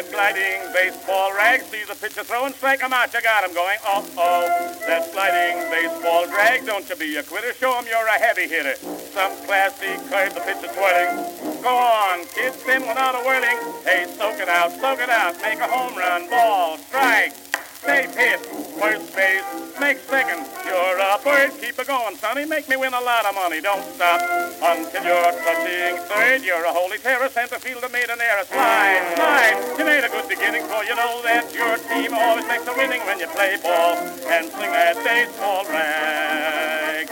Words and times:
that 0.00 0.10
sliding 0.10 0.72
baseball 0.72 1.34
rag. 1.34 1.60
See 1.62 1.84
the 1.84 1.94
pitcher 1.94 2.24
throw 2.24 2.46
and 2.46 2.54
strike 2.54 2.80
him 2.80 2.92
out. 2.92 3.12
You 3.12 3.20
got 3.20 3.44
him 3.44 3.54
going. 3.54 3.76
Oh, 3.84 4.06
oh. 4.16 4.76
That 4.86 5.12
sliding 5.12 5.70
baseball 5.70 6.26
drag. 6.26 6.64
Don't 6.64 6.88
you 6.88 6.96
be 6.96 7.16
a 7.16 7.22
quitter. 7.22 7.52
Show 7.52 7.78
him 7.78 7.84
you're 7.86 8.06
a 8.06 8.18
heavy 8.18 8.48
hitter. 8.48 8.76
Some 8.76 9.36
classy 9.44 9.96
curve 10.08 10.34
the 10.34 10.40
pitcher 10.40 10.72
twirling. 10.72 11.60
Go 11.62 11.76
on, 11.76 12.24
kid, 12.34 12.54
spin 12.54 12.80
without 12.82 13.14
a 13.14 13.24
whirling. 13.24 13.58
Hey, 13.84 14.06
soak 14.16 14.40
it 14.40 14.48
out, 14.48 14.72
soak 14.72 15.00
it 15.00 15.10
out. 15.10 15.36
Make 15.42 15.58
a 15.58 15.68
home 15.68 15.96
run. 15.96 16.30
Ball, 16.30 16.78
strike. 16.78 17.49
Safe 17.80 18.14
hit. 18.14 18.40
First 18.76 19.16
base. 19.16 19.44
Make 19.80 19.96
second. 20.00 20.44
You're 20.66 20.98
a 21.00 21.18
bird. 21.24 21.50
Keep 21.58 21.78
it 21.78 21.86
going, 21.86 22.14
sonny. 22.16 22.44
Make 22.44 22.68
me 22.68 22.76
win 22.76 22.92
a 22.92 23.00
lot 23.00 23.24
of 23.24 23.34
money. 23.34 23.62
Don't 23.62 23.82
stop 23.94 24.20
until 24.60 25.02
you're 25.02 25.32
touching 25.32 25.96
third. 26.04 26.42
You're 26.42 26.64
a 26.66 26.72
holy 26.72 26.98
terror. 26.98 27.26
Center 27.30 27.58
fielder 27.58 27.88
made 27.88 28.10
an 28.10 28.20
error. 28.20 28.44
Slide, 28.44 29.14
slide. 29.16 29.74
You 29.78 29.86
made 29.86 30.04
a 30.04 30.10
good 30.10 30.28
beginning, 30.28 30.62
for 30.64 30.84
you 30.84 30.94
know 30.94 31.22
that 31.22 31.54
your 31.54 31.78
team 31.88 32.12
always 32.12 32.46
makes 32.48 32.66
a 32.66 32.74
winning 32.76 33.00
when 33.06 33.18
you 33.18 33.26
play 33.28 33.56
ball 33.62 33.96
and 33.96 34.52
swing 34.52 34.70
that 34.72 34.96
baseball 35.02 35.64
rag. 35.70 37.08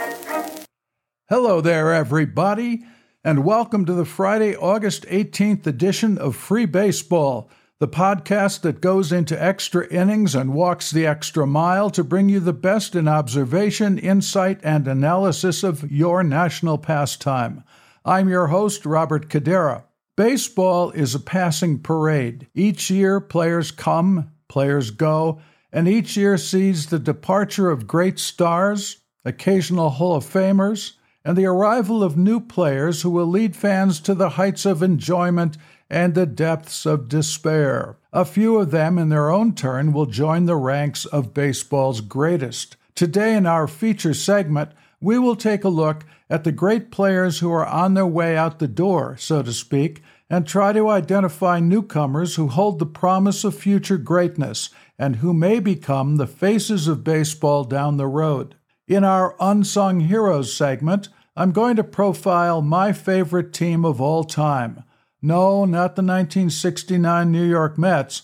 Hello 1.29 1.61
there, 1.61 1.91
everybody, 1.93 2.85
and 3.23 3.43
welcome 3.43 3.85
to 3.85 3.93
the 3.93 4.05
Friday, 4.05 4.55
August 4.55 5.03
18th 5.07 5.65
edition 5.65 6.19
of 6.19 6.35
Free 6.35 6.67
Baseball 6.67 7.49
the 7.79 7.87
podcast 7.87 8.59
that 8.59 8.81
goes 8.81 9.13
into 9.13 9.41
extra 9.41 9.87
innings 9.87 10.35
and 10.35 10.53
walks 10.53 10.91
the 10.91 11.07
extra 11.07 11.47
mile 11.47 11.89
to 11.89 12.03
bring 12.03 12.27
you 12.27 12.41
the 12.41 12.51
best 12.51 12.93
in 12.93 13.07
observation, 13.07 13.97
insight, 13.97 14.59
and 14.63 14.85
analysis 14.85 15.63
of 15.63 15.89
your 15.89 16.21
national 16.21 16.77
pastime. 16.77 17.63
I'm 18.03 18.27
your 18.27 18.47
host, 18.47 18.85
Robert 18.85 19.29
Cadera. 19.29 19.83
Baseball 20.17 20.91
is 20.91 21.15
a 21.15 21.21
passing 21.21 21.79
parade. 21.79 22.47
Each 22.53 22.89
year, 22.89 23.21
players 23.21 23.71
come, 23.71 24.31
players 24.49 24.91
go, 24.91 25.39
and 25.71 25.87
each 25.87 26.17
year 26.17 26.37
sees 26.37 26.87
the 26.87 26.99
departure 26.99 27.69
of 27.69 27.87
great 27.87 28.19
stars, 28.19 28.97
occasional 29.23 29.91
Hall 29.91 30.17
of 30.17 30.25
Famers, 30.25 30.93
and 31.23 31.37
the 31.37 31.45
arrival 31.45 32.03
of 32.03 32.17
new 32.17 32.41
players 32.41 33.03
who 33.03 33.09
will 33.09 33.27
lead 33.27 33.55
fans 33.55 34.01
to 34.01 34.13
the 34.13 34.31
heights 34.31 34.65
of 34.65 34.83
enjoyment 34.83 35.57
and 35.89 36.13
the 36.13 36.25
depths 36.25 36.85
of 36.85 37.09
despair. 37.09 37.97
A 38.13 38.25
few 38.25 38.57
of 38.57 38.71
them, 38.71 38.97
in 38.97 39.09
their 39.09 39.29
own 39.29 39.55
turn, 39.55 39.93
will 39.93 40.05
join 40.05 40.45
the 40.45 40.55
ranks 40.55 41.05
of 41.05 41.33
baseball's 41.33 42.01
greatest. 42.01 42.75
Today, 42.95 43.35
in 43.35 43.45
our 43.45 43.67
feature 43.67 44.13
segment, 44.13 44.71
we 45.01 45.17
will 45.17 45.35
take 45.35 45.63
a 45.63 45.69
look 45.69 46.05
at 46.29 46.43
the 46.43 46.51
great 46.51 46.91
players 46.91 47.39
who 47.39 47.51
are 47.51 47.65
on 47.65 47.93
their 47.93 48.05
way 48.05 48.37
out 48.37 48.59
the 48.59 48.67
door, 48.67 49.15
so 49.17 49.41
to 49.41 49.53
speak, 49.53 50.03
and 50.29 50.45
try 50.45 50.73
to 50.73 50.89
identify 50.89 51.59
newcomers 51.59 52.35
who 52.35 52.47
hold 52.47 52.77
the 52.77 52.85
promise 52.85 53.43
of 53.43 53.55
future 53.55 53.97
greatness 53.97 54.69
and 54.99 55.17
who 55.17 55.33
may 55.33 55.59
become 55.59 56.17
the 56.17 56.27
faces 56.27 56.87
of 56.87 57.03
baseball 57.03 57.63
down 57.63 57.97
the 57.97 58.07
road. 58.07 58.55
In 58.87 59.03
our 59.03 59.35
Unsung 59.39 60.01
Heroes 60.01 60.53
segment, 60.53 61.09
I'm 61.35 61.51
going 61.51 61.77
to 61.77 61.83
profile 61.83 62.61
my 62.61 62.91
favorite 62.91 63.53
team 63.53 63.85
of 63.85 64.01
all 64.01 64.23
time, 64.23 64.83
no, 65.21 65.65
not 65.65 65.95
the 65.95 66.01
1969 66.01 67.31
New 67.31 67.43
York 67.43 67.77
Mets, 67.77 68.23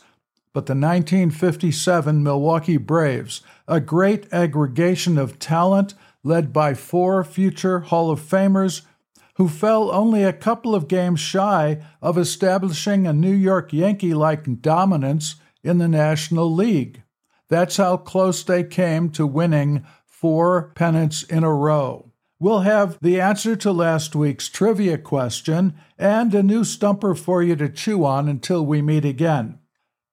but 0.53 0.67
the 0.67 0.73
1957 0.73 2.23
Milwaukee 2.23 2.77
Braves, 2.77 3.41
a 3.67 3.79
great 3.79 4.31
aggregation 4.31 5.17
of 5.17 5.39
talent 5.39 5.93
led 6.23 6.53
by 6.53 6.73
four 6.73 7.23
future 7.23 7.81
Hall 7.81 8.09
of 8.09 8.21
Famers 8.21 8.81
who 9.35 9.49
fell 9.49 9.91
only 9.91 10.23
a 10.23 10.33
couple 10.33 10.73
of 10.73 10.87
games 10.87 11.19
shy 11.19 11.81
of 12.01 12.17
establishing 12.17 13.05
a 13.05 13.13
New 13.13 13.33
York 13.33 13.73
Yankee 13.73 14.13
like 14.13 14.61
dominance 14.61 15.35
in 15.63 15.77
the 15.77 15.87
National 15.87 16.53
League. 16.53 17.03
That's 17.49 17.77
how 17.77 17.97
close 17.97 18.43
they 18.43 18.63
came 18.63 19.09
to 19.11 19.27
winning 19.27 19.85
four 20.05 20.71
pennants 20.75 21.23
in 21.23 21.43
a 21.43 21.53
row. 21.53 22.04
We'll 22.37 22.61
have 22.61 22.99
the 23.01 23.21
answer 23.21 23.55
to 23.55 23.71
last 23.71 24.13
week's 24.13 24.49
trivia 24.49 24.97
question 24.97 25.73
and 25.97 26.35
a 26.35 26.43
new 26.43 26.65
stumper 26.65 27.15
for 27.15 27.41
you 27.41 27.55
to 27.55 27.69
chew 27.69 28.03
on 28.03 28.27
until 28.27 28.65
we 28.65 28.81
meet 28.81 29.05
again. 29.05 29.59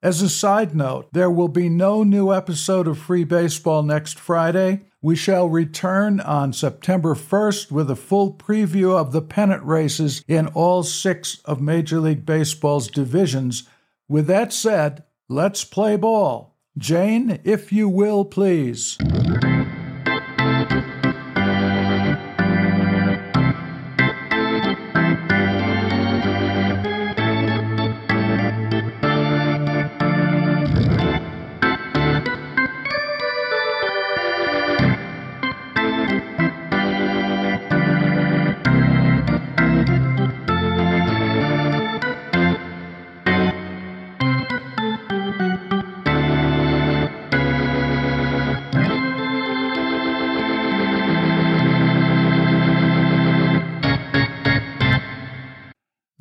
As 0.04 0.22
a 0.22 0.28
side 0.28 0.74
note, 0.74 1.08
there 1.12 1.30
will 1.30 1.48
be 1.48 1.68
no 1.68 2.04
new 2.04 2.32
episode 2.32 2.86
of 2.86 2.98
Free 2.98 3.24
Baseball 3.24 3.82
next 3.82 4.20
Friday. 4.20 4.82
We 5.00 5.16
shall 5.16 5.48
return 5.48 6.20
on 6.20 6.52
September 6.52 7.16
1st 7.16 7.72
with 7.72 7.90
a 7.90 7.96
full 7.96 8.34
preview 8.34 8.96
of 8.96 9.10
the 9.10 9.22
pennant 9.22 9.64
races 9.64 10.24
in 10.28 10.46
all 10.48 10.84
six 10.84 11.40
of 11.44 11.60
Major 11.60 11.98
League 11.98 12.24
Baseball's 12.24 12.86
divisions. 12.86 13.68
With 14.08 14.28
that 14.28 14.52
said, 14.52 15.02
let's 15.28 15.64
play 15.64 15.96
ball. 15.96 16.56
Jane, 16.78 17.40
if 17.42 17.72
you 17.72 17.88
will, 17.88 18.24
please. 18.24 18.96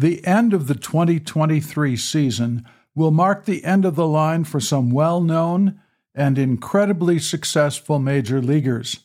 The 0.02 0.26
end 0.26 0.56
of 0.56 0.66
the 0.66 0.74
2023 0.74 1.96
season 1.96 2.66
will 2.96 3.12
mark 3.12 3.46
the 3.46 3.64
end 3.64 3.86
of 3.86 3.94
the 3.94 4.08
line 4.08 4.46
for 4.46 4.60
some 4.60 4.90
well 4.90 5.22
known 5.22 5.80
and 6.16 6.40
incredibly 6.40 7.20
successful 7.20 8.00
major 8.00 8.42
leaguers. 8.42 9.02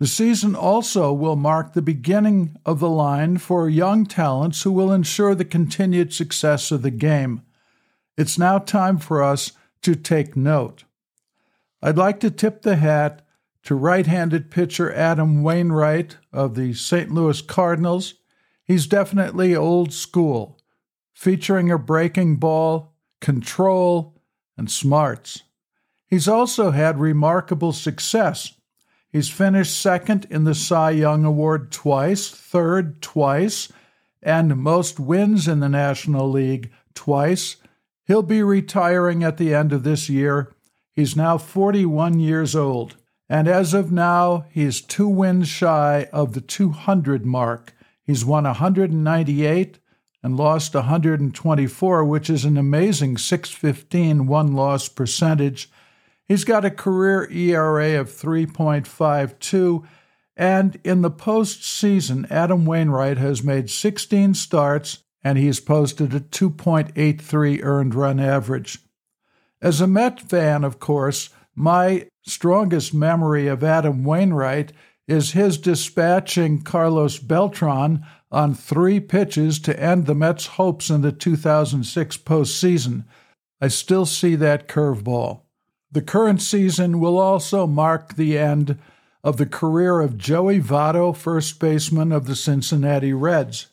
The 0.00 0.06
season 0.06 0.54
also 0.54 1.12
will 1.12 1.36
mark 1.36 1.74
the 1.74 1.82
beginning 1.82 2.56
of 2.64 2.80
the 2.80 2.88
line 2.88 3.36
for 3.36 3.68
young 3.68 4.06
talents 4.06 4.62
who 4.62 4.72
will 4.72 4.92
ensure 4.92 5.34
the 5.34 5.44
continued 5.44 6.14
success 6.14 6.70
of 6.70 6.80
the 6.80 6.90
game. 6.90 7.42
It's 8.16 8.38
now 8.38 8.60
time 8.60 8.96
for 8.96 9.22
us 9.22 9.52
to 9.82 9.94
take 9.94 10.34
note. 10.34 10.84
I'd 11.82 11.98
like 11.98 12.18
to 12.20 12.30
tip 12.30 12.62
the 12.62 12.76
hat 12.76 13.26
to 13.64 13.74
right 13.74 14.06
handed 14.06 14.50
pitcher 14.50 14.90
Adam 14.90 15.42
Wainwright 15.42 16.16
of 16.32 16.54
the 16.54 16.72
St. 16.72 17.10
Louis 17.10 17.42
Cardinals 17.42 18.14
He's 18.68 18.86
definitely 18.86 19.56
old 19.56 19.94
school, 19.94 20.58
featuring 21.14 21.70
a 21.70 21.78
breaking 21.78 22.36
ball, 22.36 22.92
control, 23.18 24.20
and 24.58 24.70
smarts. 24.70 25.42
He's 26.06 26.28
also 26.28 26.72
had 26.72 27.00
remarkable 27.00 27.72
success. 27.72 28.52
He's 29.10 29.30
finished 29.30 29.80
second 29.80 30.26
in 30.28 30.44
the 30.44 30.54
Cy 30.54 30.90
Young 30.90 31.24
Award 31.24 31.72
twice, 31.72 32.28
third 32.28 33.00
twice, 33.00 33.72
and 34.22 34.58
most 34.58 35.00
wins 35.00 35.48
in 35.48 35.60
the 35.60 35.70
National 35.70 36.28
League 36.28 36.70
twice. 36.92 37.56
He'll 38.04 38.22
be 38.22 38.42
retiring 38.42 39.24
at 39.24 39.38
the 39.38 39.54
end 39.54 39.72
of 39.72 39.82
this 39.82 40.10
year. 40.10 40.54
He's 40.92 41.16
now 41.16 41.38
41 41.38 42.20
years 42.20 42.54
old, 42.54 42.96
and 43.30 43.48
as 43.48 43.72
of 43.72 43.90
now, 43.90 44.44
he's 44.50 44.82
two 44.82 45.08
wins 45.08 45.48
shy 45.48 46.06
of 46.12 46.34
the 46.34 46.42
200 46.42 47.24
mark. 47.24 47.72
He's 48.08 48.24
won 48.24 48.44
198 48.44 49.78
and 50.22 50.36
lost 50.36 50.74
124, 50.74 52.04
which 52.06 52.30
is 52.30 52.46
an 52.46 52.56
amazing 52.56 53.18
615 53.18 54.26
won 54.26 54.54
loss 54.54 54.88
percentage. 54.88 55.70
He's 56.26 56.44
got 56.44 56.64
a 56.64 56.70
career 56.70 57.30
ERA 57.30 58.00
of 58.00 58.08
3.52, 58.08 59.86
and 60.38 60.80
in 60.84 61.02
the 61.02 61.10
postseason, 61.10 62.30
Adam 62.30 62.64
Wainwright 62.64 63.18
has 63.18 63.44
made 63.44 63.68
16 63.68 64.32
starts 64.32 65.04
and 65.22 65.36
he's 65.36 65.60
posted 65.60 66.14
a 66.14 66.20
2.83 66.20 67.62
earned 67.62 67.94
run 67.94 68.18
average. 68.18 68.78
As 69.60 69.82
a 69.82 69.86
Met 69.86 70.18
fan, 70.18 70.64
of 70.64 70.78
course, 70.78 71.28
my 71.54 72.08
strongest 72.24 72.94
memory 72.94 73.48
of 73.48 73.62
Adam 73.62 74.02
Wainwright 74.02 74.72
is 75.08 75.32
his 75.32 75.56
dispatching 75.56 76.62
Carlos 76.62 77.18
Beltran 77.18 78.06
on 78.30 78.54
three 78.54 79.00
pitches 79.00 79.58
to 79.60 79.80
end 79.80 80.06
the 80.06 80.14
Mets' 80.14 80.46
hopes 80.46 80.90
in 80.90 81.00
the 81.00 81.10
2006 81.10 82.18
postseason. 82.18 83.04
I 83.60 83.68
still 83.68 84.04
see 84.04 84.36
that 84.36 84.68
curveball. 84.68 85.40
The 85.90 86.02
current 86.02 86.42
season 86.42 87.00
will 87.00 87.18
also 87.18 87.66
mark 87.66 88.14
the 88.14 88.36
end 88.36 88.78
of 89.24 89.38
the 89.38 89.46
career 89.46 90.00
of 90.00 90.18
Joey 90.18 90.60
Votto, 90.60 91.16
first 91.16 91.58
baseman 91.58 92.12
of 92.12 92.26
the 92.26 92.36
Cincinnati 92.36 93.14
Reds. 93.14 93.68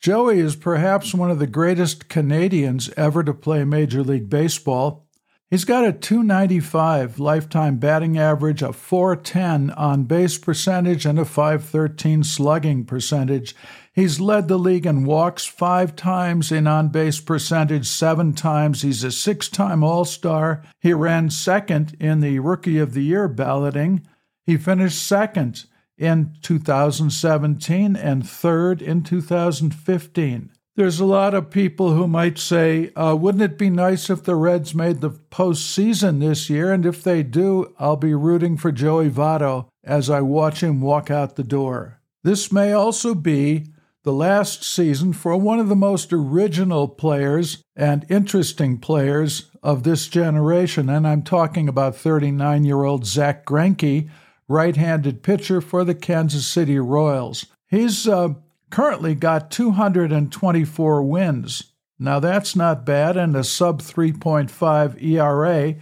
Joey 0.00 0.38
is 0.38 0.54
perhaps 0.54 1.14
one 1.14 1.30
of 1.30 1.38
the 1.38 1.46
greatest 1.46 2.08
Canadians 2.08 2.90
ever 2.96 3.24
to 3.24 3.34
play 3.34 3.64
Major 3.64 4.02
League 4.02 4.28
Baseball. 4.28 5.07
He's 5.50 5.64
got 5.64 5.86
a 5.86 5.92
295 5.92 7.18
lifetime 7.18 7.78
batting 7.78 8.18
average, 8.18 8.60
a 8.60 8.74
410 8.74 9.70
on 9.70 10.04
base 10.04 10.36
percentage, 10.36 11.06
and 11.06 11.18
a 11.18 11.24
513 11.24 12.22
slugging 12.22 12.84
percentage. 12.84 13.56
He's 13.94 14.20
led 14.20 14.48
the 14.48 14.58
league 14.58 14.84
in 14.84 15.06
walks 15.06 15.46
five 15.46 15.96
times, 15.96 16.52
in 16.52 16.66
on 16.66 16.90
base 16.90 17.20
percentage 17.20 17.86
seven 17.86 18.34
times. 18.34 18.82
He's 18.82 19.02
a 19.02 19.10
six 19.10 19.48
time 19.48 19.82
All 19.82 20.04
Star. 20.04 20.62
He 20.80 20.92
ran 20.92 21.30
second 21.30 21.96
in 21.98 22.20
the 22.20 22.40
Rookie 22.40 22.78
of 22.78 22.92
the 22.92 23.02
Year 23.02 23.26
balloting. 23.26 24.06
He 24.44 24.58
finished 24.58 25.02
second 25.02 25.64
in 25.96 26.36
2017 26.42 27.96
and 27.96 28.28
third 28.28 28.82
in 28.82 29.02
2015. 29.02 30.50
There's 30.78 31.00
a 31.00 31.06
lot 31.06 31.34
of 31.34 31.50
people 31.50 31.94
who 31.94 32.06
might 32.06 32.38
say, 32.38 32.92
uh, 32.94 33.16
wouldn't 33.16 33.42
it 33.42 33.58
be 33.58 33.68
nice 33.68 34.08
if 34.10 34.22
the 34.22 34.36
Reds 34.36 34.76
made 34.76 35.00
the 35.00 35.10
postseason 35.10 36.20
this 36.20 36.48
year? 36.48 36.72
And 36.72 36.86
if 36.86 37.02
they 37.02 37.24
do, 37.24 37.74
I'll 37.80 37.96
be 37.96 38.14
rooting 38.14 38.56
for 38.56 38.70
Joey 38.70 39.10
Votto 39.10 39.66
as 39.82 40.08
I 40.08 40.20
watch 40.20 40.62
him 40.62 40.80
walk 40.80 41.10
out 41.10 41.34
the 41.34 41.42
door. 41.42 41.98
This 42.22 42.52
may 42.52 42.70
also 42.70 43.16
be 43.16 43.72
the 44.04 44.12
last 44.12 44.62
season 44.62 45.12
for 45.12 45.36
one 45.36 45.58
of 45.58 45.68
the 45.68 45.74
most 45.74 46.12
original 46.12 46.86
players 46.86 47.60
and 47.74 48.06
interesting 48.08 48.78
players 48.78 49.50
of 49.64 49.82
this 49.82 50.06
generation, 50.06 50.88
and 50.88 51.08
I'm 51.08 51.22
talking 51.22 51.68
about 51.68 51.96
39 51.96 52.62
year 52.62 52.84
old 52.84 53.04
Zack 53.04 53.44
Greinke, 53.44 54.08
right 54.46 54.76
handed 54.76 55.24
pitcher 55.24 55.60
for 55.60 55.82
the 55.82 55.96
Kansas 55.96 56.46
City 56.46 56.78
Royals. 56.78 57.46
He's 57.66 58.06
uh, 58.06 58.34
currently 58.70 59.14
got 59.14 59.50
224 59.50 61.02
wins. 61.02 61.72
Now 61.98 62.20
that's 62.20 62.54
not 62.54 62.86
bad 62.86 63.16
and 63.16 63.36
a 63.36 63.42
sub 63.42 63.82
3.5 63.82 65.02
ERA. 65.02 65.74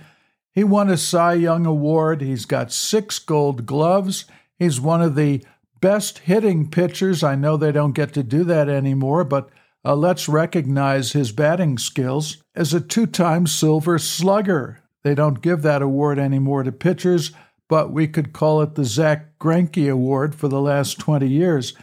He 0.52 0.64
won 0.64 0.88
a 0.88 0.96
Cy 0.96 1.34
Young 1.34 1.66
Award. 1.66 2.22
He's 2.22 2.46
got 2.46 2.72
six 2.72 3.18
gold 3.18 3.66
gloves. 3.66 4.24
He's 4.58 4.80
one 4.80 5.02
of 5.02 5.14
the 5.14 5.44
best 5.80 6.20
hitting 6.20 6.70
pitchers. 6.70 7.22
I 7.22 7.34
know 7.34 7.56
they 7.56 7.72
don't 7.72 7.92
get 7.92 8.14
to 8.14 8.22
do 8.22 8.42
that 8.44 8.68
anymore, 8.68 9.24
but 9.24 9.50
uh, 9.84 9.94
let's 9.94 10.28
recognize 10.28 11.12
his 11.12 11.30
batting 11.30 11.78
skills 11.78 12.42
as 12.54 12.72
a 12.72 12.80
two 12.80 13.06
time 13.06 13.46
silver 13.46 13.98
slugger. 13.98 14.82
They 15.04 15.14
don't 15.14 15.42
give 15.42 15.62
that 15.62 15.82
award 15.82 16.18
anymore 16.18 16.62
to 16.62 16.72
pitchers, 16.72 17.32
but 17.68 17.92
we 17.92 18.08
could 18.08 18.32
call 18.32 18.62
it 18.62 18.74
the 18.74 18.84
Zack 18.84 19.38
Greinke 19.38 19.90
Award 19.90 20.34
for 20.34 20.48
the 20.48 20.60
last 20.60 20.98
20 20.98 21.28
years. 21.28 21.74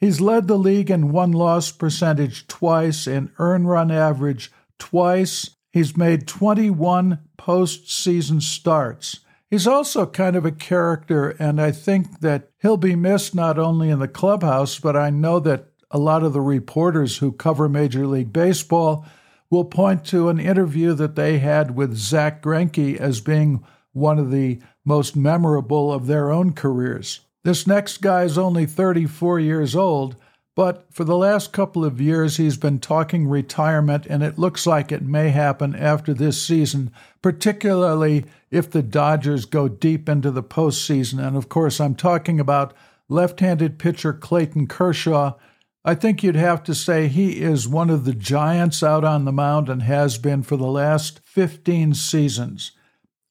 He's 0.00 0.20
led 0.20 0.48
the 0.48 0.58
league 0.58 0.90
in 0.90 1.12
won 1.12 1.30
loss 1.30 1.70
percentage 1.70 2.46
twice, 2.46 3.06
in 3.06 3.30
earn 3.38 3.66
run 3.66 3.90
average 3.90 4.50
twice. 4.78 5.50
He's 5.70 5.96
made 5.96 6.26
21 6.26 7.18
postseason 7.38 8.40
starts. 8.40 9.20
He's 9.50 9.66
also 9.66 10.06
kind 10.06 10.36
of 10.36 10.46
a 10.46 10.52
character, 10.52 11.30
and 11.30 11.60
I 11.60 11.70
think 11.70 12.20
that 12.20 12.50
he'll 12.62 12.76
be 12.76 12.96
missed 12.96 13.34
not 13.34 13.58
only 13.58 13.90
in 13.90 13.98
the 13.98 14.08
clubhouse, 14.08 14.78
but 14.78 14.96
I 14.96 15.10
know 15.10 15.38
that 15.40 15.66
a 15.90 15.98
lot 15.98 16.22
of 16.22 16.32
the 16.32 16.40
reporters 16.40 17.18
who 17.18 17.32
cover 17.32 17.68
Major 17.68 18.06
League 18.06 18.32
Baseball 18.32 19.04
will 19.50 19.64
point 19.64 20.04
to 20.06 20.28
an 20.28 20.38
interview 20.38 20.94
that 20.94 21.16
they 21.16 21.38
had 21.38 21.74
with 21.76 21.96
Zack 21.96 22.40
Greinke 22.40 22.96
as 22.96 23.20
being 23.20 23.64
one 23.92 24.18
of 24.18 24.30
the 24.30 24.60
most 24.84 25.16
memorable 25.16 25.92
of 25.92 26.06
their 26.06 26.30
own 26.30 26.52
careers. 26.52 27.20
This 27.42 27.66
next 27.66 27.98
guy 27.98 28.24
is 28.24 28.36
only 28.36 28.66
34 28.66 29.40
years 29.40 29.74
old, 29.74 30.16
but 30.54 30.92
for 30.92 31.04
the 31.04 31.16
last 31.16 31.52
couple 31.52 31.84
of 31.84 32.00
years 32.00 32.36
he's 32.36 32.58
been 32.58 32.78
talking 32.78 33.26
retirement, 33.26 34.06
and 34.06 34.22
it 34.22 34.38
looks 34.38 34.66
like 34.66 34.92
it 34.92 35.02
may 35.02 35.30
happen 35.30 35.74
after 35.74 36.12
this 36.12 36.42
season, 36.42 36.90
particularly 37.22 38.26
if 38.50 38.70
the 38.70 38.82
Dodgers 38.82 39.46
go 39.46 39.68
deep 39.68 40.08
into 40.08 40.30
the 40.30 40.42
postseason. 40.42 41.24
And 41.24 41.36
of 41.36 41.48
course, 41.48 41.80
I'm 41.80 41.94
talking 41.94 42.38
about 42.38 42.74
left 43.08 43.40
handed 43.40 43.78
pitcher 43.78 44.12
Clayton 44.12 44.66
Kershaw. 44.66 45.34
I 45.82 45.94
think 45.94 46.22
you'd 46.22 46.36
have 46.36 46.62
to 46.64 46.74
say 46.74 47.08
he 47.08 47.40
is 47.40 47.66
one 47.66 47.88
of 47.88 48.04
the 48.04 48.12
giants 48.12 48.82
out 48.82 49.02
on 49.02 49.24
the 49.24 49.32
mound 49.32 49.70
and 49.70 49.82
has 49.82 50.18
been 50.18 50.42
for 50.42 50.58
the 50.58 50.66
last 50.66 51.20
15 51.24 51.94
seasons. 51.94 52.72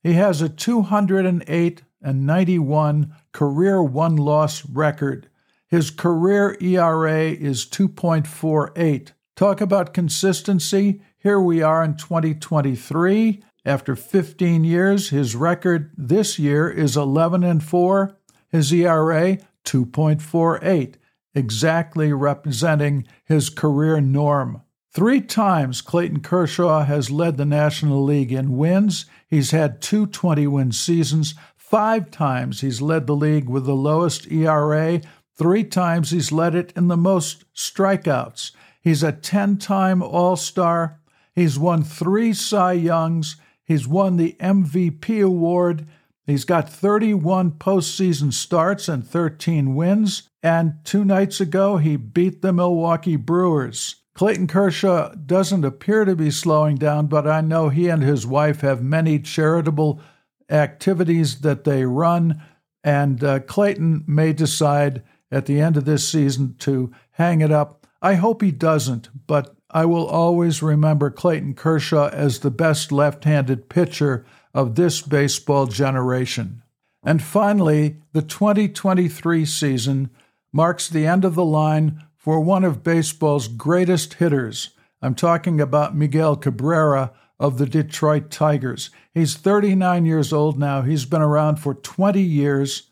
He 0.01 0.13
has 0.13 0.41
a 0.41 0.49
208 0.49 1.83
and 2.01 2.25
91 2.25 3.15
career 3.39 3.81
won 3.81 4.17
loss 4.17 4.65
record. 4.65 5.29
His 5.69 5.91
career 5.91 6.57
ERA 6.59 7.31
is 7.31 7.65
2.48. 7.65 9.13
Talk 9.37 9.61
about 9.61 9.93
consistency. 9.93 11.01
Here 11.17 11.39
we 11.39 11.61
are 11.61 11.81
in 11.81 11.95
2023. 11.95 13.41
After 13.63 13.95
15 13.95 14.65
years, 14.65 15.11
his 15.11 15.37
record 15.37 15.91
this 15.97 16.37
year 16.37 16.69
is 16.69 16.97
11 16.97 17.45
and 17.45 17.63
4. 17.63 18.17
His 18.49 18.73
ERA 18.73 19.37
2.48, 19.63 20.95
exactly 21.33 22.11
representing 22.11 23.07
his 23.23 23.49
career 23.49 24.01
norm. 24.01 24.63
Three 24.91 25.21
times 25.21 25.81
Clayton 25.81 26.21
Kershaw 26.21 26.83
has 26.83 27.11
led 27.11 27.37
the 27.37 27.45
National 27.45 28.03
League 28.03 28.33
in 28.33 28.57
wins. 28.57 29.05
He's 29.27 29.51
had 29.51 29.81
two 29.81 30.07
20 30.07 30.47
win 30.47 30.71
seasons. 30.71 31.35
Five 31.69 32.09
times 32.09 32.61
he's 32.61 32.81
led 32.81 33.05
the 33.05 33.15
league 33.15 33.47
with 33.47 33.67
the 33.67 33.75
lowest 33.75 34.25
ERA. 34.31 35.01
Three 35.37 35.63
times 35.63 36.09
he's 36.09 36.31
led 36.31 36.55
it 36.55 36.73
in 36.75 36.87
the 36.87 36.97
most 36.97 37.45
strikeouts. 37.53 38.53
He's 38.81 39.03
a 39.03 39.11
10 39.11 39.57
time 39.57 40.01
All 40.01 40.35
Star. 40.35 40.99
He's 41.35 41.59
won 41.59 41.83
three 41.83 42.33
Cy 42.33 42.71
Youngs. 42.71 43.35
He's 43.63 43.87
won 43.87 44.17
the 44.17 44.35
MVP 44.39 45.23
award. 45.23 45.87
He's 46.25 46.43
got 46.43 46.67
31 46.67 47.51
postseason 47.51 48.33
starts 48.33 48.89
and 48.89 49.07
13 49.07 49.75
wins. 49.75 50.27
And 50.41 50.79
two 50.83 51.05
nights 51.05 51.39
ago, 51.39 51.77
he 51.77 51.97
beat 51.97 52.41
the 52.41 52.51
Milwaukee 52.51 53.15
Brewers. 53.15 53.97
Clayton 54.15 54.47
Kershaw 54.47 55.13
doesn't 55.13 55.63
appear 55.63 56.03
to 56.05 56.15
be 56.15 56.31
slowing 56.31 56.77
down, 56.77 57.05
but 57.05 57.27
I 57.27 57.41
know 57.41 57.69
he 57.69 57.89
and 57.89 58.01
his 58.01 58.25
wife 58.25 58.61
have 58.61 58.81
many 58.81 59.19
charitable 59.19 60.01
activities 60.49 61.41
that 61.41 61.63
they 61.63 61.85
run, 61.85 62.41
and 62.83 63.23
uh, 63.23 63.39
Clayton 63.41 64.03
may 64.07 64.33
decide 64.33 65.03
at 65.31 65.45
the 65.45 65.59
end 65.59 65.77
of 65.77 65.85
this 65.85 66.07
season 66.07 66.55
to 66.59 66.91
hang 67.11 67.41
it 67.41 67.51
up. 67.51 67.85
I 68.01 68.15
hope 68.15 68.41
he 68.41 68.51
doesn't, 68.51 69.09
but 69.27 69.55
I 69.69 69.85
will 69.85 70.07
always 70.07 70.63
remember 70.63 71.11
Clayton 71.11 71.53
Kershaw 71.53 72.09
as 72.09 72.39
the 72.39 72.51
best 72.51 72.91
left 72.91 73.25
handed 73.25 73.69
pitcher 73.69 74.25
of 74.53 74.75
this 74.75 75.01
baseball 75.01 75.67
generation. 75.67 76.63
And 77.03 77.21
finally, 77.21 77.97
the 78.13 78.21
2023 78.21 79.45
season 79.45 80.09
marks 80.51 80.89
the 80.89 81.05
end 81.05 81.23
of 81.23 81.35
the 81.35 81.45
line 81.45 82.03
for 82.17 82.39
one 82.39 82.63
of 82.63 82.83
baseball's 82.83 83.47
greatest 83.47 84.15
hitters. 84.15 84.71
I'm 85.01 85.15
talking 85.15 85.61
about 85.61 85.95
Miguel 85.95 86.35
Cabrera 86.35 87.11
of 87.39 87.57
the 87.57 87.65
Detroit 87.65 88.29
Tigers. 88.29 88.89
He's 89.13 89.35
39 89.35 90.05
years 90.05 90.33
old 90.33 90.59
now. 90.59 90.81
He's 90.81 91.05
been 91.05 91.21
around 91.21 91.57
for 91.57 91.73
20 91.73 92.21
years. 92.21 92.89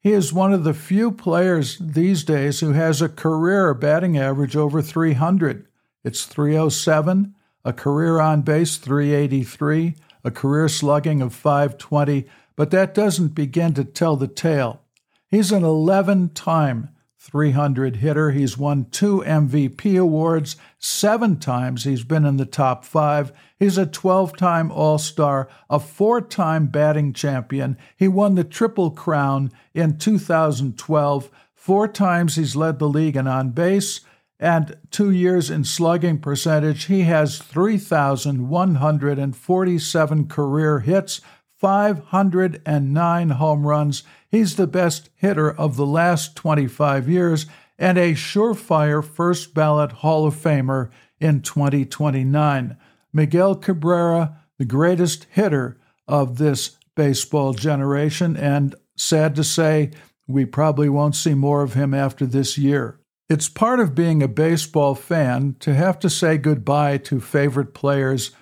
He 0.00 0.12
is 0.12 0.32
one 0.32 0.52
of 0.52 0.64
the 0.64 0.74
few 0.74 1.12
players 1.12 1.78
these 1.78 2.24
days 2.24 2.60
who 2.60 2.72
has 2.72 3.00
a 3.00 3.08
career 3.08 3.72
batting 3.72 4.18
average 4.18 4.56
over 4.56 4.82
300. 4.82 5.66
It's 6.02 6.24
307, 6.24 7.34
a 7.64 7.72
career 7.72 8.20
on 8.20 8.42
base 8.42 8.76
383, 8.76 9.94
a 10.24 10.30
career 10.30 10.68
slugging 10.68 11.22
of 11.22 11.34
520, 11.34 12.26
but 12.56 12.70
that 12.70 12.94
doesn't 12.94 13.28
begin 13.28 13.72
to 13.74 13.84
tell 13.84 14.16
the 14.16 14.28
tale. 14.28 14.82
He's 15.30 15.52
an 15.52 15.64
11 15.64 16.30
time 16.30 16.90
300 17.24 17.96
hitter. 17.96 18.30
He's 18.32 18.58
won 18.58 18.84
two 18.90 19.24
MVP 19.26 19.98
awards. 19.98 20.56
Seven 20.78 21.38
times 21.38 21.84
he's 21.84 22.04
been 22.04 22.26
in 22.26 22.36
the 22.36 22.44
top 22.44 22.84
five. 22.84 23.32
He's 23.58 23.78
a 23.78 23.86
12 23.86 24.36
time 24.36 24.70
All 24.70 24.98
Star, 24.98 25.48
a 25.70 25.80
four 25.80 26.20
time 26.20 26.66
batting 26.66 27.14
champion. 27.14 27.78
He 27.96 28.08
won 28.08 28.34
the 28.34 28.44
Triple 28.44 28.90
Crown 28.90 29.50
in 29.72 29.96
2012. 29.96 31.30
Four 31.54 31.88
times 31.88 32.36
he's 32.36 32.54
led 32.54 32.78
the 32.78 32.90
league 32.90 33.16
in 33.16 33.26
on 33.26 33.52
base, 33.52 34.02
and 34.38 34.76
two 34.90 35.10
years 35.10 35.48
in 35.48 35.64
slugging 35.64 36.18
percentage. 36.18 36.84
He 36.84 37.04
has 37.04 37.38
3,147 37.38 40.28
career 40.28 40.80
hits, 40.80 41.22
509 41.64 43.30
home 43.30 43.66
runs. 43.66 44.02
He's 44.30 44.56
the 44.56 44.66
best 44.66 45.08
hitter 45.14 45.50
of 45.50 45.76
the 45.76 45.86
last 45.86 46.36
25 46.36 47.08
years 47.08 47.46
and 47.78 47.96
a 47.96 48.12
surefire 48.12 49.02
first 49.02 49.54
ballot 49.54 49.90
Hall 49.92 50.26
of 50.26 50.34
Famer 50.34 50.90
in 51.20 51.40
2029. 51.40 52.76
Miguel 53.14 53.54
Cabrera, 53.54 54.42
the 54.58 54.66
greatest 54.66 55.26
hitter 55.30 55.78
of 56.06 56.36
this 56.36 56.76
baseball 56.96 57.54
generation, 57.54 58.36
and 58.36 58.74
sad 58.94 59.34
to 59.36 59.42
say, 59.42 59.90
we 60.26 60.44
probably 60.44 60.90
won't 60.90 61.16
see 61.16 61.32
more 61.32 61.62
of 61.62 61.72
him 61.72 61.94
after 61.94 62.26
this 62.26 62.58
year. 62.58 63.00
It's 63.30 63.48
part 63.48 63.80
of 63.80 63.94
being 63.94 64.22
a 64.22 64.28
baseball 64.28 64.94
fan 64.94 65.56
to 65.60 65.72
have 65.72 65.98
to 66.00 66.10
say 66.10 66.36
goodbye 66.36 66.98
to 66.98 67.20
favorite 67.20 67.72
players 67.72 68.32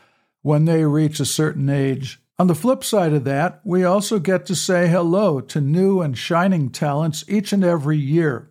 when 0.41 0.65
they 0.65 0.85
reach 0.85 1.21
a 1.21 1.25
certain 1.25 1.71
age. 1.71 2.19
On 2.39 2.47
the 2.47 2.55
flip 2.55 2.83
side 2.83 3.13
of 3.13 3.25
that, 3.25 3.61
we 3.65 3.85
also 3.85 4.19
get 4.19 4.47
to 4.47 4.55
say 4.55 4.89
hello 4.89 5.41
to 5.41 5.61
new 5.61 6.01
and 6.01 6.17
shining 6.17 6.71
talents 6.71 7.25
each 7.29 7.53
and 7.53 7.63
every 7.63 7.99
year. 7.99 8.51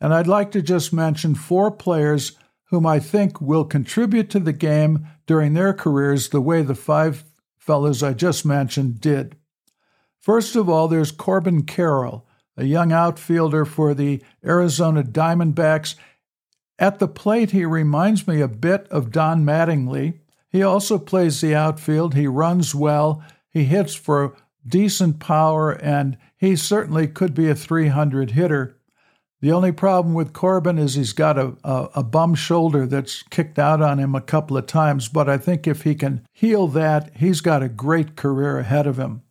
And 0.00 0.14
I'd 0.14 0.26
like 0.26 0.50
to 0.52 0.62
just 0.62 0.92
mention 0.92 1.34
four 1.34 1.70
players 1.70 2.32
whom 2.70 2.86
I 2.86 2.98
think 2.98 3.40
will 3.40 3.64
contribute 3.64 4.30
to 4.30 4.40
the 4.40 4.52
game 4.52 5.06
during 5.26 5.54
their 5.54 5.74
careers 5.74 6.28
the 6.28 6.40
way 6.40 6.62
the 6.62 6.74
five 6.74 7.24
fellows 7.58 8.02
I 8.02 8.14
just 8.14 8.46
mentioned 8.46 9.00
did. 9.00 9.36
First 10.20 10.56
of 10.56 10.68
all, 10.68 10.88
there's 10.88 11.12
Corbin 11.12 11.64
Carroll, 11.64 12.26
a 12.56 12.64
young 12.64 12.92
outfielder 12.92 13.64
for 13.64 13.92
the 13.94 14.22
Arizona 14.44 15.02
Diamondbacks. 15.02 15.94
At 16.78 16.98
the 16.98 17.08
plate, 17.08 17.50
he 17.50 17.64
reminds 17.64 18.26
me 18.26 18.40
a 18.40 18.48
bit 18.48 18.86
of 18.88 19.10
Don 19.10 19.44
Mattingly. 19.44 20.20
He 20.50 20.62
also 20.62 20.98
plays 20.98 21.40
the 21.40 21.54
outfield. 21.54 22.14
He 22.14 22.26
runs 22.26 22.74
well. 22.74 23.22
He 23.48 23.64
hits 23.64 23.94
for 23.94 24.36
decent 24.66 25.20
power, 25.20 25.72
and 25.72 26.18
he 26.36 26.56
certainly 26.56 27.06
could 27.06 27.34
be 27.34 27.48
a 27.48 27.54
300 27.54 28.32
hitter. 28.32 28.76
The 29.40 29.52
only 29.52 29.72
problem 29.72 30.12
with 30.12 30.34
Corbin 30.34 30.78
is 30.78 30.94
he's 30.94 31.14
got 31.14 31.38
a, 31.38 31.56
a, 31.64 31.88
a, 31.96 32.02
bum 32.02 32.34
shoulder 32.34 32.86
that's 32.86 33.22
kicked 33.30 33.58
out 33.58 33.80
on 33.80 33.98
him 33.98 34.14
a 34.14 34.20
couple 34.20 34.56
of 34.58 34.66
times, 34.66 35.08
but 35.08 35.30
I 35.30 35.38
think 35.38 35.66
if 35.66 35.82
he 35.82 35.94
can 35.94 36.26
heal 36.32 36.66
that, 36.68 37.10
he's 37.16 37.40
got 37.40 37.62
a 37.62 37.68
great 37.68 38.16
career 38.16 38.58
ahead 38.58 38.86
of 38.86 38.98
him. 38.98 39.22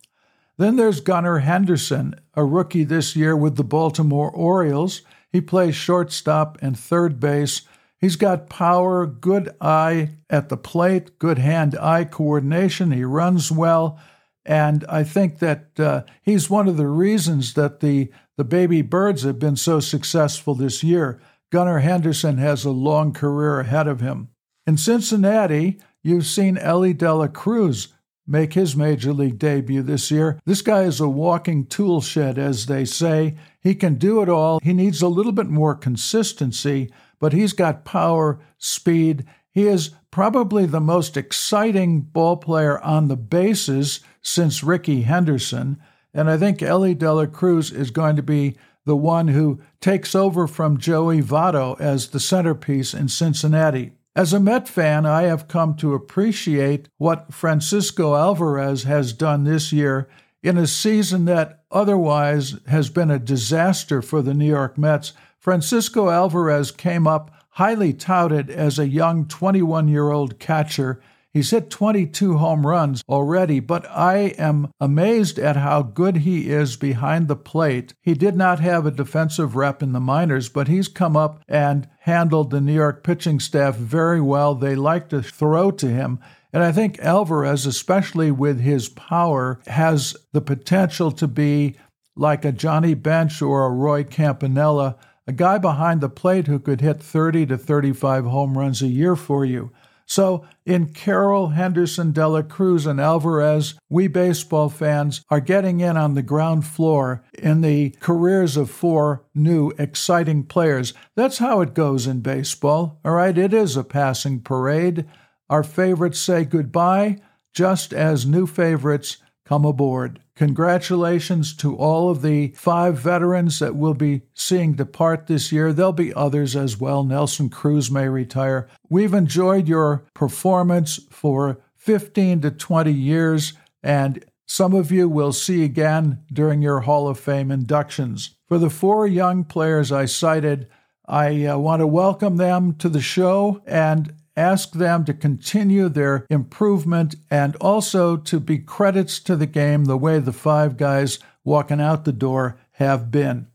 Then 0.56 0.76
there's 0.76 1.00
Gunnar 1.00 1.38
Henderson, 1.38 2.16
a 2.34 2.44
rookie 2.44 2.84
this 2.84 3.14
year 3.14 3.36
with 3.36 3.56
the 3.56 3.64
Baltimore 3.64 4.30
Orioles. 4.30 5.02
He 5.30 5.40
plays 5.40 5.76
shortstop 5.76 6.58
and 6.60 6.76
third 6.76 7.20
base. 7.20 7.62
He's 8.00 8.16
got 8.16 8.48
power, 8.48 9.06
good 9.06 9.54
eye 9.60 10.10
at 10.30 10.48
the 10.48 10.56
plate, 10.56 11.18
good 11.18 11.38
hand 11.38 11.76
eye 11.78 12.04
coordination. 12.04 12.92
He 12.92 13.04
runs 13.04 13.52
well. 13.52 14.00
And 14.46 14.84
I 14.88 15.04
think 15.04 15.38
that 15.40 15.78
uh, 15.78 16.04
he's 16.22 16.48
one 16.48 16.66
of 16.66 16.78
the 16.78 16.88
reasons 16.88 17.54
that 17.54 17.80
the, 17.80 18.10
the 18.38 18.44
baby 18.44 18.80
birds 18.80 19.22
have 19.22 19.38
been 19.38 19.56
so 19.56 19.80
successful 19.80 20.54
this 20.54 20.82
year. 20.82 21.20
Gunnar 21.50 21.80
Henderson 21.80 22.38
has 22.38 22.64
a 22.64 22.70
long 22.70 23.12
career 23.12 23.60
ahead 23.60 23.86
of 23.86 24.00
him. 24.00 24.28
In 24.66 24.78
Cincinnati, 24.78 25.78
you've 26.02 26.26
seen 26.26 26.56
Elly 26.56 26.94
De 26.94 27.12
La 27.12 27.26
Cruz 27.26 27.88
make 28.26 28.54
his 28.54 28.76
major 28.76 29.12
league 29.12 29.38
debut 29.38 29.82
this 29.82 30.10
year. 30.10 30.40
This 30.46 30.62
guy 30.62 30.82
is 30.84 31.00
a 31.00 31.08
walking 31.08 31.66
tool 31.66 32.00
shed, 32.00 32.38
as 32.38 32.66
they 32.66 32.84
say. 32.84 33.36
He 33.60 33.74
can 33.74 33.96
do 33.96 34.22
it 34.22 34.28
all. 34.28 34.60
He 34.62 34.72
needs 34.72 35.02
a 35.02 35.08
little 35.08 35.32
bit 35.32 35.48
more 35.48 35.74
consistency, 35.74 36.90
but 37.20 37.32
he's 37.32 37.52
got 37.52 37.84
power, 37.84 38.40
speed. 38.58 39.24
He 39.52 39.68
is 39.68 39.90
probably 40.10 40.66
the 40.66 40.80
most 40.80 41.16
exciting 41.16 42.00
ball 42.00 42.36
player 42.36 42.80
on 42.80 43.06
the 43.06 43.16
bases 43.16 44.00
since 44.22 44.64
Rickey 44.64 45.02
Henderson. 45.02 45.80
And 46.12 46.28
I 46.28 46.36
think 46.36 46.62
Elly 46.62 46.94
De 46.94 47.12
La 47.12 47.26
Cruz 47.26 47.70
is 47.70 47.92
going 47.92 48.16
to 48.16 48.22
be 48.22 48.56
the 48.84 48.96
one 48.96 49.28
who 49.28 49.60
takes 49.80 50.14
over 50.14 50.46
from 50.46 50.78
Joey 50.78 51.22
Votto 51.22 51.78
as 51.80 52.08
the 52.08 52.18
centerpiece 52.18 52.92
in 52.94 53.08
Cincinnati. 53.08 53.92
As 54.16 54.32
a 54.32 54.40
Met 54.40 54.68
fan, 54.68 55.06
I 55.06 55.22
have 55.22 55.46
come 55.46 55.74
to 55.76 55.94
appreciate 55.94 56.88
what 56.98 57.32
Francisco 57.32 58.16
Alvarez 58.16 58.82
has 58.82 59.12
done 59.12 59.44
this 59.44 59.72
year 59.72 60.08
in 60.42 60.56
a 60.56 60.66
season 60.66 61.26
that 61.26 61.62
otherwise 61.70 62.56
has 62.66 62.90
been 62.90 63.10
a 63.10 63.18
disaster 63.18 64.02
for 64.02 64.22
the 64.22 64.34
New 64.34 64.46
York 64.46 64.76
Mets. 64.76 65.12
Francisco 65.40 66.10
Alvarez 66.10 66.70
came 66.70 67.06
up 67.06 67.30
highly 67.54 67.92
touted 67.92 68.48
as 68.50 68.78
a 68.78 68.88
young 68.88 69.26
21 69.26 69.88
year 69.88 70.10
old 70.10 70.38
catcher 70.38 71.00
He's 71.32 71.50
hit 71.52 71.70
22 71.70 72.38
home 72.38 72.66
runs 72.66 73.04
already, 73.08 73.60
but 73.60 73.88
I 73.88 74.34
am 74.36 74.72
amazed 74.80 75.38
at 75.38 75.54
how 75.54 75.82
good 75.82 76.18
he 76.18 76.50
is 76.50 76.76
behind 76.76 77.28
the 77.28 77.36
plate. 77.36 77.94
He 78.02 78.14
did 78.14 78.34
not 78.34 78.58
have 78.58 78.84
a 78.84 78.90
defensive 78.90 79.54
rep 79.54 79.80
in 79.80 79.92
the 79.92 80.00
minors, 80.00 80.48
but 80.48 80.66
he's 80.66 80.88
come 80.88 81.16
up 81.16 81.40
and 81.46 81.88
handled 82.00 82.50
the 82.50 82.60
New 82.60 82.74
York 82.74 83.04
pitching 83.04 83.38
staff 83.38 83.76
very 83.76 84.20
well. 84.20 84.56
They 84.56 84.74
like 84.74 85.08
to 85.10 85.22
throw 85.22 85.70
to 85.70 85.86
him. 85.86 86.18
And 86.52 86.64
I 86.64 86.72
think 86.72 86.98
Alvarez, 86.98 87.64
especially 87.64 88.32
with 88.32 88.58
his 88.58 88.88
power, 88.88 89.60
has 89.68 90.16
the 90.32 90.40
potential 90.40 91.12
to 91.12 91.28
be 91.28 91.76
like 92.16 92.44
a 92.44 92.50
Johnny 92.50 92.94
Bench 92.94 93.40
or 93.40 93.66
a 93.66 93.70
Roy 93.70 94.02
Campanella, 94.02 94.96
a 95.30 95.32
guy 95.32 95.58
behind 95.58 96.00
the 96.00 96.08
plate 96.08 96.48
who 96.48 96.58
could 96.58 96.80
hit 96.80 97.00
30 97.00 97.46
to 97.46 97.56
35 97.56 98.24
home 98.24 98.58
runs 98.58 98.82
a 98.82 98.88
year 98.88 99.14
for 99.14 99.44
you. 99.44 99.70
So, 100.04 100.44
in 100.66 100.92
Carroll, 100.92 101.50
Henderson, 101.50 102.10
De 102.10 102.26
La 102.26 102.42
Cruz, 102.42 102.84
and 102.84 103.00
Alvarez, 103.00 103.74
we 103.88 104.08
baseball 104.08 104.68
fans 104.68 105.24
are 105.30 105.38
getting 105.38 105.78
in 105.78 105.96
on 105.96 106.14
the 106.14 106.22
ground 106.22 106.66
floor 106.66 107.22
in 107.38 107.60
the 107.60 107.90
careers 108.00 108.56
of 108.56 108.72
four 108.72 109.24
new, 109.32 109.70
exciting 109.78 110.42
players. 110.42 110.94
That's 111.14 111.38
how 111.38 111.60
it 111.60 111.74
goes 111.74 112.08
in 112.08 112.22
baseball, 112.22 112.98
all 113.04 113.12
right? 113.12 113.38
It 113.38 113.54
is 113.54 113.76
a 113.76 113.84
passing 113.84 114.40
parade. 114.40 115.06
Our 115.48 115.62
favorites 115.62 116.18
say 116.18 116.44
goodbye, 116.44 117.18
just 117.54 117.92
as 117.92 118.26
new 118.26 118.48
favorites 118.48 119.18
come 119.50 119.64
aboard. 119.64 120.20
Congratulations 120.36 121.52
to 121.56 121.74
all 121.74 122.08
of 122.08 122.22
the 122.22 122.52
five 122.54 122.96
veterans 122.96 123.58
that 123.58 123.74
we'll 123.74 123.94
be 123.94 124.22
seeing 124.32 124.74
depart 124.74 125.26
this 125.26 125.50
year. 125.50 125.72
There'll 125.72 125.92
be 125.92 126.14
others 126.14 126.54
as 126.54 126.78
well. 126.78 127.02
Nelson 127.02 127.48
Cruz 127.48 127.90
may 127.90 128.08
retire. 128.08 128.68
We've 128.88 129.12
enjoyed 129.12 129.66
your 129.66 130.04
performance 130.14 131.00
for 131.10 131.58
15 131.78 132.42
to 132.42 132.52
20 132.52 132.92
years, 132.92 133.54
and 133.82 134.24
some 134.46 134.72
of 134.72 134.92
you 134.92 135.08
will 135.08 135.32
see 135.32 135.64
again 135.64 136.22
during 136.32 136.62
your 136.62 136.82
Hall 136.82 137.08
of 137.08 137.18
Fame 137.18 137.50
inductions. 137.50 138.36
For 138.46 138.56
the 138.56 138.70
four 138.70 139.08
young 139.08 139.42
players 139.42 139.90
I 139.90 140.04
cited, 140.04 140.68
I 141.08 141.46
uh, 141.46 141.58
want 141.58 141.80
to 141.80 141.88
welcome 141.88 142.36
them 142.36 142.76
to 142.76 142.88
the 142.88 143.00
show 143.00 143.62
and 143.66 144.14
ask 144.36 144.72
them 144.72 145.04
to 145.04 145.14
continue 145.14 145.88
their 145.88 146.26
improvement 146.30 147.14
and 147.30 147.56
also 147.56 148.16
to 148.16 148.40
be 148.40 148.58
credits 148.58 149.20
to 149.20 149.36
the 149.36 149.46
game 149.46 149.84
the 149.84 149.98
way 149.98 150.18
the 150.18 150.32
five 150.32 150.76
guys 150.76 151.18
walking 151.44 151.80
out 151.80 152.04
the 152.04 152.12
door 152.12 152.58
have 152.72 153.10
been. 153.10 153.46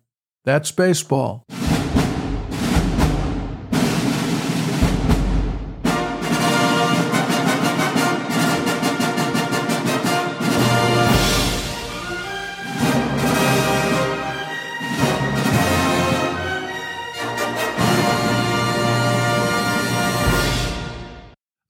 That's 0.43 0.71
baseball. 0.71 1.45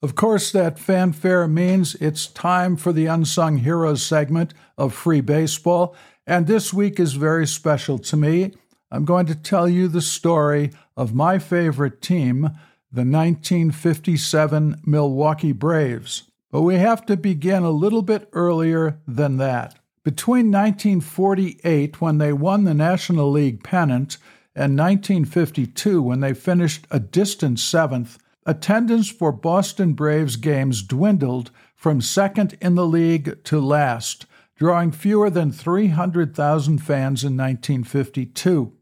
Of 0.06 0.14
course, 0.14 0.52
that 0.52 0.78
fanfare 0.78 1.48
means 1.48 1.96
it's 1.96 2.28
time 2.28 2.76
for 2.76 2.92
the 2.92 3.06
Unsung 3.06 3.56
Heroes 3.56 4.06
segment 4.06 4.54
of 4.78 4.94
Free 4.94 5.20
Baseball, 5.20 5.96
and 6.28 6.46
this 6.46 6.72
week 6.72 7.00
is 7.00 7.14
very 7.14 7.44
special 7.44 7.98
to 7.98 8.16
me. 8.16 8.52
I'm 8.88 9.04
going 9.04 9.26
to 9.26 9.34
tell 9.34 9.68
you 9.68 9.88
the 9.88 10.00
story 10.00 10.70
of 10.96 11.12
my 11.12 11.40
favorite 11.40 12.00
team, 12.00 12.42
the 12.92 13.02
1957 13.02 14.76
Milwaukee 14.86 15.50
Braves. 15.50 16.30
But 16.52 16.62
we 16.62 16.76
have 16.76 17.04
to 17.06 17.16
begin 17.16 17.64
a 17.64 17.70
little 17.72 18.02
bit 18.02 18.28
earlier 18.32 19.00
than 19.08 19.38
that. 19.38 19.74
Between 20.04 20.52
1948, 20.52 22.00
when 22.00 22.18
they 22.18 22.32
won 22.32 22.62
the 22.62 22.74
National 22.74 23.28
League 23.28 23.64
pennant, 23.64 24.18
and 24.54 24.78
1952, 24.78 26.00
when 26.00 26.20
they 26.20 26.32
finished 26.32 26.86
a 26.92 27.00
distant 27.00 27.58
seventh, 27.58 28.18
attendance 28.46 29.10
for 29.10 29.32
Boston 29.32 29.92
Braves 29.92 30.36
games 30.36 30.82
dwindled 30.82 31.50
from 31.74 32.00
second 32.00 32.56
in 32.60 32.76
the 32.76 32.86
league 32.86 33.42
to 33.44 33.60
last, 33.60 34.24
drawing 34.56 34.92
fewer 34.92 35.28
than 35.28 35.52
300,000 35.52 36.78
fans 36.78 37.24
in 37.24 37.36
1952. 37.36 38.72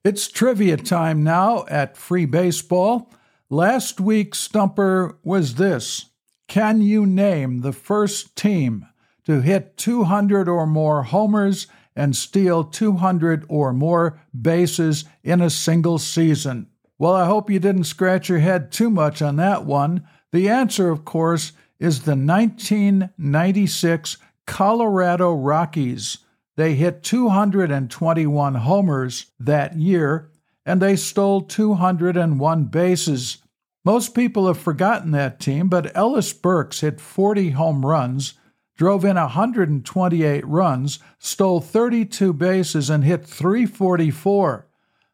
It's 0.05 0.29
trivia 0.29 0.77
time 0.77 1.23
now 1.25 1.67
at 1.69 1.97
Free 1.97 2.25
Baseball. 2.25 3.13
Last 3.51 4.01
week's 4.01 4.39
stumper 4.39 5.19
was 5.25 5.57
this 5.57 6.07
Can 6.47 6.81
you 6.81 7.05
name 7.05 7.61
the 7.61 7.73
first 7.73 8.37
team 8.37 8.87
to 9.25 9.41
hit 9.41 9.77
200 9.77 10.49
or 10.49 10.67
more 10.67 11.03
homers 11.03 11.67
and 11.97 12.15
steal 12.15 12.63
200 12.63 13.45
or 13.49 13.73
more 13.73 14.21
bases 14.41 15.05
in 15.25 15.43
a 15.43 15.51
single 15.51 15.99
season? 15.99 16.69
Well, 16.97 17.15
I 17.15 17.27
hope 17.27 17.51
you 17.51 17.59
didn't 17.59 17.85
scratch 17.85 18.29
your 18.29 18.39
head 18.39 18.73
too 18.73 18.91
much 18.91 19.21
on 19.21 19.37
that 19.37 19.65
one. 19.65 20.07
The 20.33 20.49
answer, 20.49 20.91
of 20.91 21.05
course, 21.05 21.53
is 21.79 22.03
the 22.03 22.17
1996 22.17 24.17
Colorado 24.47 25.33
Rockies. 25.33 26.19
They 26.57 26.75
hit 26.75 27.03
221 27.03 28.55
homers 28.57 29.27
that 29.39 29.77
year, 29.77 30.31
and 30.67 30.83
they 30.83 30.97
stole 30.97 31.43
201 31.43 32.65
bases. 32.65 33.39
Most 33.85 34.15
people 34.15 34.49
have 34.49 34.59
forgotten 34.59 35.13
that 35.13 35.41
team, 35.41 35.69
but 35.69 35.97
Ellis 35.97 36.33
Burks 36.33 36.81
hit 36.81 37.01
40 37.01 37.51
home 37.51 37.87
runs, 37.87 38.35
drove 38.77 39.05
in 39.05 39.17
128 39.17 40.47
runs, 40.47 40.99
stole 41.19 41.61
32 41.61 42.33
bases, 42.33 42.91
and 42.91 43.05
hit 43.05 43.25
344. 43.25 44.67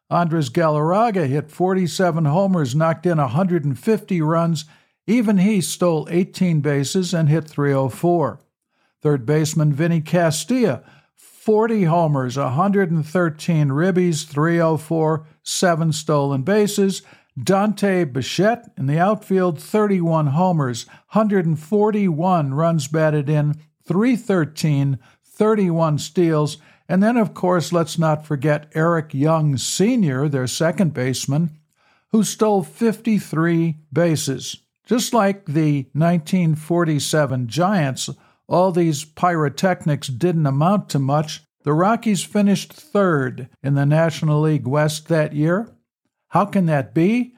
Andres 0.09 0.49
Galarraga 0.49 1.27
hit 1.27 1.51
47 1.51 2.25
homers, 2.25 2.75
knocked 2.75 3.05
in 3.05 3.17
150 3.17 4.21
runs. 4.21 4.65
Even 5.07 5.37
he 5.37 5.61
stole 5.61 6.07
18 6.09 6.61
bases 6.61 7.13
and 7.13 7.29
hit 7.29 7.47
304. 7.47 8.39
Third 9.01 9.25
baseman 9.25 9.71
Vinny 9.71 10.01
Castilla 10.01 10.83
40 11.45 11.83
homers, 11.83 12.37
113 12.37 13.67
ribbies, 13.67 14.25
304, 14.25 15.27
7 15.43 15.93
stolen 15.93 16.41
bases. 16.41 17.03
Dante 17.41 18.03
Bichette 18.05 18.71
in 18.75 18.87
the 18.87 18.97
outfield, 18.97 19.61
31 19.61 20.27
homers, 20.27 20.87
141 21.11 22.53
runs 22.55 22.87
batted 22.87 23.29
in, 23.29 23.59
313, 23.85 24.97
31 25.23 25.99
steals. 25.99 26.57
And 26.89 27.03
then, 27.03 27.15
of 27.15 27.35
course, 27.35 27.71
let's 27.71 27.99
not 27.99 28.25
forget 28.25 28.71
Eric 28.73 29.13
Young 29.13 29.55
Sr., 29.57 30.27
their 30.27 30.47
second 30.47 30.95
baseman, 30.95 31.59
who 32.11 32.23
stole 32.23 32.63
53 32.63 33.75
bases. 33.93 34.64
Just 34.85 35.13
like 35.13 35.45
the 35.45 35.87
1947 35.93 37.47
Giants, 37.47 38.09
all 38.47 38.71
these 38.71 39.03
pyrotechnics 39.03 40.07
didn't 40.07 40.45
amount 40.45 40.89
to 40.89 40.99
much. 40.99 41.43
The 41.63 41.73
Rockies 41.73 42.23
finished 42.23 42.71
third 42.71 43.49
in 43.63 43.73
the 43.73 43.87
National 43.87 44.41
League 44.41 44.67
West 44.67 45.07
that 45.07 45.33
year. 45.33 45.75
How 46.29 46.45
can 46.45 46.67
that 46.67 46.93
be? 46.93 47.33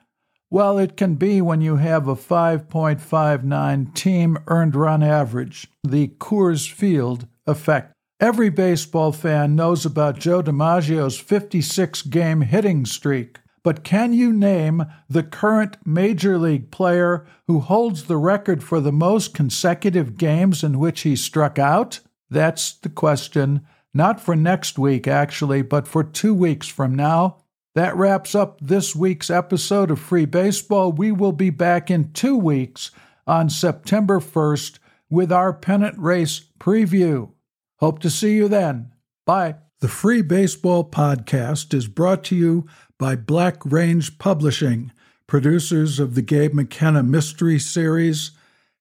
Well, 0.50 0.78
it 0.78 0.98
can 0.98 1.16
be 1.16 1.42
when 1.42 1.62
you 1.62 1.78
have 1.78 2.08
a 2.08 2.16
5.59 2.16 3.94
team 3.94 4.38
earned 4.48 4.76
run 4.76 5.04
average, 5.04 5.68
the 5.84 6.10
Coors 6.20 6.70
Field 6.70 7.28
effect. 7.46 7.94
Every 8.20 8.50
baseball 8.50 9.12
fan 9.12 9.56
knows 9.56 9.86
about 9.86 10.20
Joe 10.20 10.42
DiMaggio's 10.42 11.20
56 11.20 12.02
game 12.04 12.42
hitting 12.42 12.86
streak. 12.86 13.40
But 13.64 13.84
can 13.84 14.14
you 14.14 14.32
name 14.32 14.86
the 15.10 15.24
current 15.24 15.78
Major 15.86 16.38
League 16.38 16.72
player 16.72 17.26
who 17.48 17.60
holds 17.60 18.04
the 18.04 18.18
record 18.18 18.64
for 18.64 18.80
the 18.80 18.92
most 18.92 19.34
consecutive 19.34 20.18
games 20.18 20.64
in 20.64 20.80
which 20.80 21.02
he 21.02 21.16
struck 21.16 21.60
out? 21.60 22.00
That's 22.30 22.74
the 22.74 22.90
question, 22.90 23.66
not 23.94 24.20
for 24.20 24.36
next 24.36 24.78
week, 24.78 25.08
actually, 25.08 25.62
but 25.62 25.88
for 25.88 26.04
two 26.04 26.34
weeks 26.34 26.68
from 26.68 26.96
now. 26.96 27.44
That 27.76 27.96
wraps 27.96 28.34
up 28.34 28.60
this 28.60 28.96
week's 28.96 29.30
episode 29.30 29.92
of 29.92 30.00
Free 30.00 30.26
Baseball. 30.26 30.92
We 30.92 31.12
will 31.12 31.32
be 31.32 31.52
back 31.52 31.92
in 31.92 32.12
two 32.12 32.36
weeks 32.36 32.92
on 33.28 33.50
September 33.50 34.20
1st 34.20 34.80
with 35.10 35.32
our 35.32 35.54
pennant 35.54 35.98
race 35.98 36.42
preview. 36.60 37.32
Hope 37.78 38.00
to 38.00 38.10
see 38.10 38.36
you 38.36 38.48
then. 38.48 38.94
Bye. 39.26 39.56
The 39.80 39.88
Free 39.88 40.24
Baseball 40.24 40.90
Podcast 40.90 41.72
is 41.72 41.88
brought 41.88 42.24
to 42.26 42.36
you 42.36 42.66
by 42.98 43.16
Black 43.16 43.66
Range 43.66 44.18
Publishing, 44.18 44.92
producers 45.28 46.00
of 46.00 46.16
the 46.16 46.22
Gabe 46.22 46.54
McKenna 46.54 47.04
Mystery 47.04 47.60
Series 47.60 48.32